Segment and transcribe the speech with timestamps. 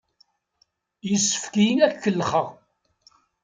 [1.09, 2.47] Yessefk-iyi ad k-kellexeɣ!